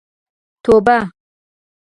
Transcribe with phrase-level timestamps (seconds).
[0.63, 0.97] توبه.